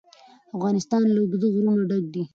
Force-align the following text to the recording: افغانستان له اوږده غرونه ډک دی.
افغانستان 0.55 1.01
له 1.13 1.19
اوږده 1.21 1.47
غرونه 1.53 1.81
ډک 1.89 2.05
دی. 2.13 2.23